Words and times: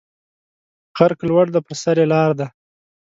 غر 0.97 1.11
که 1.19 1.25
لوړ 1.29 1.45
دی 1.53 1.61
پر 1.65 1.75
سر 1.83 1.95
یې 2.01 2.05
لار 2.13 2.31
ده 2.39 2.47